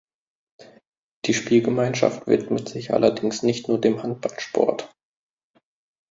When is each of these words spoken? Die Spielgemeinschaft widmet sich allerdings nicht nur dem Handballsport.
Die 1.25 1.33
Spielgemeinschaft 1.35 2.25
widmet 2.25 2.67
sich 2.67 2.91
allerdings 2.91 3.43
nicht 3.43 3.67
nur 3.67 3.79
dem 3.79 4.01
Handballsport. 4.01 4.91